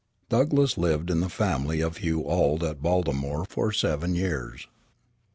Douglass 0.29 0.79
lived 0.79 1.11
in 1.11 1.19
the 1.19 1.29
family 1.29 1.79
of 1.79 1.97
Hugh 1.97 2.23
Auld 2.23 2.63
at 2.63 2.81
Baltimore 2.81 3.45
for 3.45 3.71
seven 3.71 4.15
years. 4.15 4.67